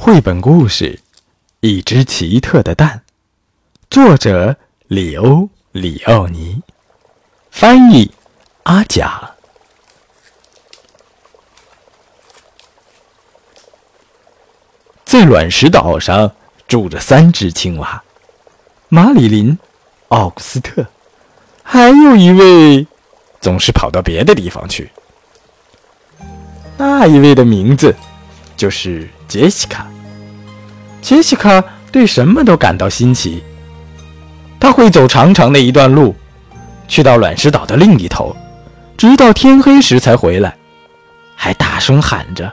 [0.00, 0.94] 绘本故事
[1.58, 3.02] 《一只奇特的蛋》，
[3.90, 5.26] 作者里欧·
[5.72, 6.62] 里奥尼，
[7.50, 8.08] 翻译
[8.62, 9.28] 阿甲。
[15.04, 16.30] 在卵石岛上
[16.68, 18.00] 住着三只青蛙：
[18.88, 19.58] 马里琳、
[20.10, 20.86] 奥古斯特，
[21.64, 22.86] 还有一位
[23.40, 24.92] 总是跑到别的地方去。
[26.76, 27.94] 那一位的名字
[28.58, 29.86] 就是杰西卡。
[31.00, 33.42] 杰西卡对什么都感到新奇。
[34.60, 36.14] 他会走长长的一段路，
[36.88, 38.36] 去到卵石岛的另一头，
[38.96, 40.56] 直到天黑时才回来，
[41.36, 42.52] 还大声喊着：“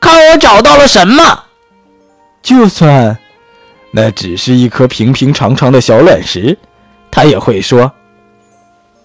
[0.00, 1.44] 看我找到了什么！”
[2.42, 3.16] 就算
[3.90, 6.58] 那只是一颗平平常常的小卵石，
[7.10, 7.92] 他也会说：“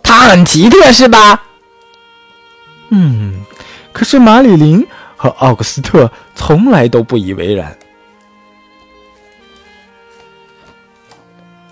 [0.02, 1.44] 它很奇特，是吧？”
[2.92, 3.42] 嗯，
[3.92, 4.88] 可是马里琳
[5.22, 7.78] 和奥古斯特从来都不以为然。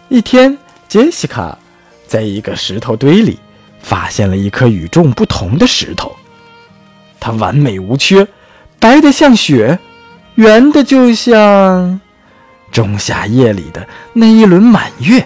[0.09, 0.58] 一天，
[0.89, 1.58] 杰西卡
[2.06, 3.39] 在一个石头堆里
[3.80, 6.14] 发现了一颗与众不同的石头。
[7.22, 8.28] 它完美无缺，
[8.81, 9.80] 白的像雪，
[10.36, 12.02] 圆的就像
[12.70, 15.26] 仲夏夜里的那一轮满月。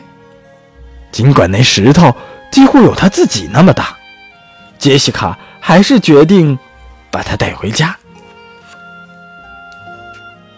[1.11, 2.15] 尽管那石头
[2.51, 3.97] 几乎有他自己那么大，
[4.77, 6.57] 杰西卡还是决定
[7.09, 7.97] 把它带回家。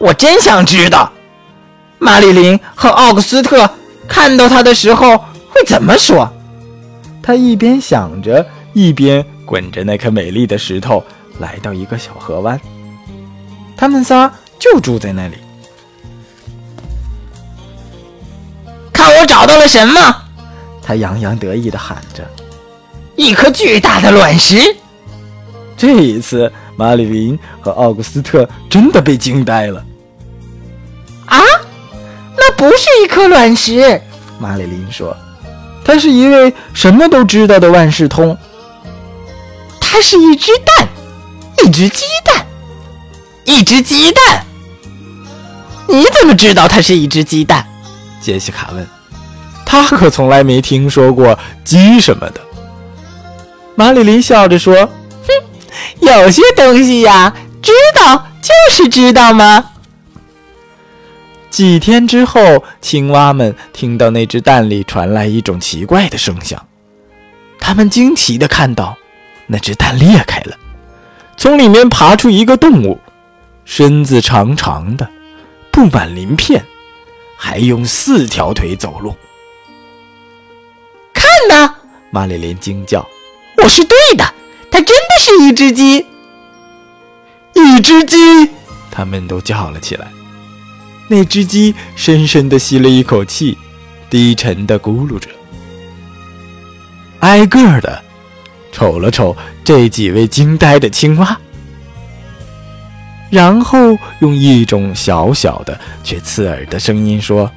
[0.04, 1.10] 我真想知道，
[1.98, 3.70] 马里琳和奥古斯特。
[4.06, 6.30] 看到他的时候会怎么说？
[7.22, 11.02] 他一边想着，一边滚着那颗美丽的石头，
[11.40, 12.60] 来到一个小河湾。
[13.78, 15.38] 他们仨就住在那里。
[18.92, 20.16] 看我找到了什么！
[20.82, 22.30] 他洋洋得意地喊着
[23.16, 24.76] ：“一颗巨大的卵石！”
[25.78, 29.82] 这一次，马里林和奥古斯特真的被惊呆了。
[31.38, 31.44] 啊！
[32.38, 34.02] 那不是一颗卵石，
[34.40, 35.16] 马里琳说
[35.86, 38.38] ：“他是一位什么都知道的万事通。
[39.80, 40.88] 它是一只蛋，
[41.64, 42.46] 一只鸡蛋，
[43.46, 44.46] 一只鸡蛋。
[45.88, 47.66] 你怎么知道它是一只鸡蛋？”
[48.22, 48.88] 杰西卡问。
[49.66, 52.42] 他可从来没听说过鸡什么的。
[53.76, 54.76] 马里琳笑着说
[55.26, 55.34] ：“哼，
[56.00, 59.66] 有些东西呀，知道就是知道嘛。”
[61.54, 66.66] 几天之后，青蛙们听到那只蛋里传来一种奇怪的声响。
[67.60, 68.98] 他们惊奇地看到，
[69.46, 70.58] 那只蛋裂开了，
[71.38, 73.00] 从里面爬出一个动物，
[73.66, 75.08] 身子长长的，
[75.72, 76.66] 布满鳞片，
[77.38, 79.16] 还用四条腿走路。
[81.14, 81.76] 看呐！
[82.10, 83.08] 玛丽莲惊叫
[83.62, 84.26] ：“我是对的，
[84.72, 86.04] 它真的是一只鸡！
[87.54, 88.18] 一只鸡！”
[88.90, 90.08] 他们都叫了起来。
[91.14, 93.56] 那只鸡深深地吸了一口气，
[94.10, 95.30] 低沉地咕噜着，
[97.20, 98.04] 挨个的
[98.72, 101.38] 瞅了瞅这几位惊呆的青蛙，
[103.30, 107.52] 然后用一种小小的却刺耳的声音说：“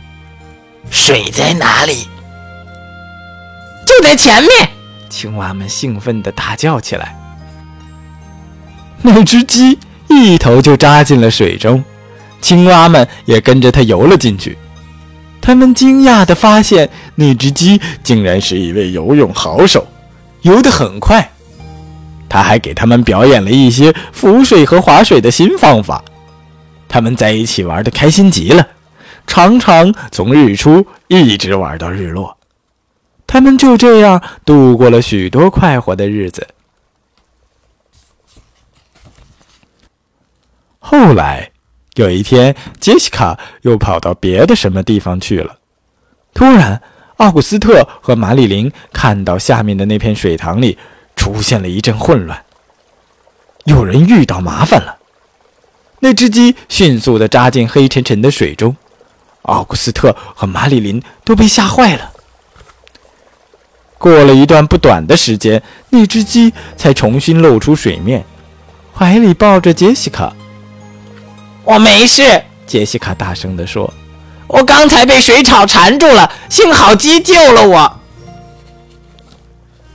[0.93, 2.07] 水在哪里
[3.89, 4.69] ？”“就在前面！”
[5.09, 7.17] 青蛙们兴奋地大叫起来。
[9.01, 9.79] 那只鸡
[10.09, 11.83] 一头就扎进了水中。
[12.47, 14.57] 青蛙们也跟着他游了进去。
[15.41, 19.85] 他们惊讶地发现，那只鸡竟然是一位游泳好手，
[20.43, 21.29] 游得很快。
[22.29, 26.05] 他还给他们表演了一些浮水和划水的新方法。
[26.87, 28.65] 他们在一起玩得开心极了，
[29.27, 32.37] 常常从日出一直玩到日落。
[33.27, 36.47] 他们就这样度过了许多快活的日子。
[40.79, 41.51] 后来。
[41.97, 45.57] 有一天，杰西卡又跑到别的什么地方去了。
[46.35, 46.81] 突然，
[47.17, 50.77] 奥古斯特和马里琳看到下面的那片水塘里
[51.17, 52.45] 出现了一阵混乱，
[53.65, 54.99] 有人遇到麻烦了。
[56.01, 58.77] 那只鸡迅速地扎进黑沉沉的水中，
[59.43, 62.13] 奥古斯特和马里琳都被吓坏了。
[63.97, 68.23] 过了一段不短的时间，那只鸡才重新露出水面，
[68.93, 70.35] 怀里抱着杰西卡。
[71.67, 73.93] 我没事，杰西卡大声地说
[74.47, 78.01] ：“我刚才被水草缠住了，幸好鸡救了我。”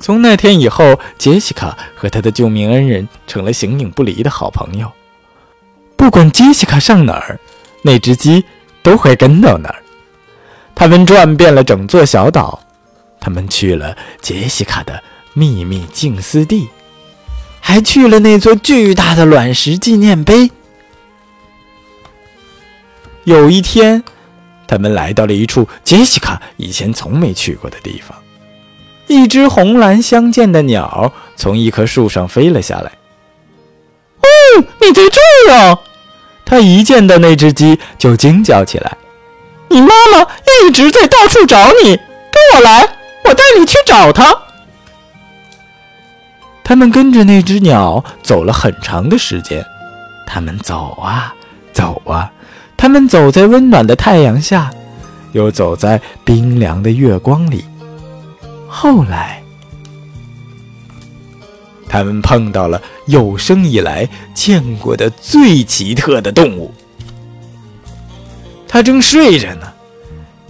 [0.02, 4.92] 从那天以后，杰西卡和他的救命恩人成了形影不离的好朋友。
[5.96, 7.40] 不管杰西卡上哪儿，
[7.84, 8.44] 那只鸡
[8.84, 9.82] 都会跟到哪儿。
[10.76, 12.60] 他们转遍了整座小岛，
[13.18, 15.02] 他们去了杰西卡的
[15.32, 16.68] 秘密静思地，
[17.62, 20.52] 还去了那座巨大的卵石纪念碑。
[23.24, 24.04] 有一天，
[24.68, 28.18] 他们来到了一处杰西卡以前从没去过的地方。
[29.08, 32.92] 一只红蓝相间的鸟从一棵树上飞了下来。
[34.22, 35.80] “哦，你在这儿啊！”
[36.46, 38.98] 他一见到那只鸡就惊叫起来。
[39.70, 40.28] “你妈妈
[40.66, 42.82] 一直在到处找你，跟我来，
[43.26, 44.36] 我带你去找她。”
[46.64, 49.66] 他们跟着那只鸟走了很长的时间。
[50.26, 51.34] 他们走啊
[51.74, 52.32] 走啊，
[52.82, 54.72] 他们走在温暖的太阳下，
[55.34, 57.64] 又走在冰凉的月光里。
[58.68, 59.44] 后来，
[61.88, 66.74] 他们碰到了有生以来见过的最奇特的动物。
[68.68, 69.68] 他正睡着呢，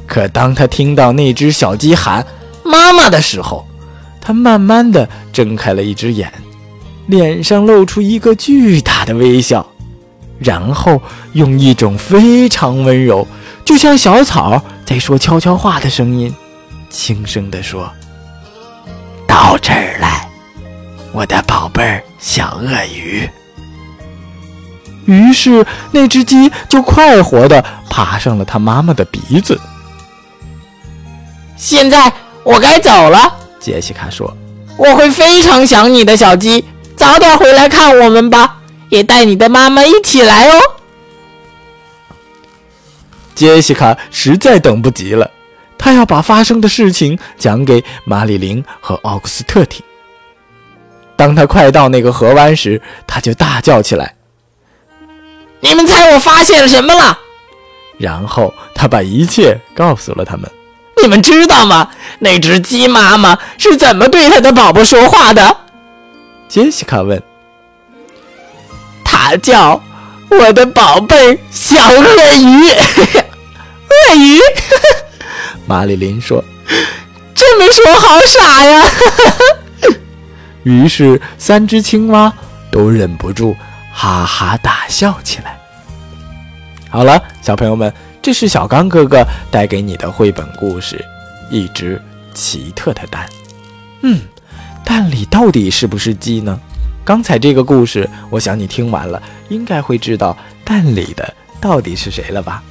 [0.07, 2.25] 可当他听到那只小鸡喊
[2.63, 3.67] “妈妈”的时候，
[4.21, 6.31] 他慢慢的睁开了一只眼，
[7.07, 9.69] 脸上露出一个巨大的微笑，
[10.43, 11.01] 然后
[11.33, 13.27] 用一种非常温柔，
[13.63, 16.33] 就像小草在说悄悄话的声音，
[16.89, 17.91] 轻声地说。
[19.27, 20.27] 到这儿来，
[21.11, 23.29] 我的宝贝儿小鳄鱼。
[25.05, 29.59] 于是那只鸡就快活的爬上了它妈妈的鼻子。
[31.55, 32.11] 现在
[32.43, 34.35] 我该走了，杰西卡说
[34.77, 36.65] ：“我会非常想你的，小鸡，
[36.95, 38.57] 早点回来看我们吧，
[38.91, 40.61] 也带你的妈妈一起来哦。”
[43.33, 45.31] 杰西卡实在等不及了。
[45.79, 49.83] 她要把发生的事情讲给马里琳和奥古斯特听。
[51.15, 54.15] 当他快到那个河湾时，他就大叫起来
[55.61, 57.17] ：“你们猜我发现了什么了？”
[57.97, 60.49] 然后他把一切告诉了他们。
[61.01, 61.89] 你们知道吗？
[62.19, 65.57] 那只鸡妈妈是怎么对它的宝宝说话的？
[66.47, 67.21] 杰西卡问。
[69.23, 69.79] 它叫
[70.29, 72.69] 我的宝贝小鳄鱼，
[73.87, 74.39] 鳄鱼。
[75.67, 76.43] 马里琳说
[77.35, 78.83] ：“这么说好傻呀！”
[80.63, 82.33] 于是三只青蛙
[82.71, 83.55] 都忍不住
[83.93, 85.55] 哈哈大笑起来。
[86.89, 87.93] 好了，小朋友们，
[88.23, 90.97] 这是小刚哥哥带给你的绘本故事
[91.53, 92.01] 《一只
[92.33, 93.25] 奇特的蛋》。
[94.01, 94.19] 嗯，
[94.83, 96.59] 蛋里到底是不是鸡呢？
[97.03, 102.63] 刚才这个故事，我想你听完了，应该会知道蛋里的到底是谁了吧？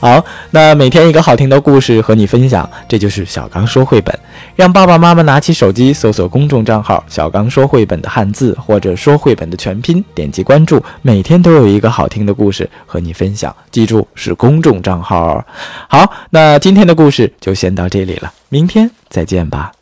[0.00, 4.14] 好，那每天一个好听的故事和你分享，这就是小刚说绘本。
[4.54, 13.54] 让爸爸妈妈拿起手机搜索公众账号“小刚说绘本”的汉字或者说绘本的全拼，点击关注，每天都有一个好听的故事和你分享。
[13.70, 15.42] 记住是公众账号。
[15.88, 19.72] 好，那今天的故事就先到这里了，明天再见吧。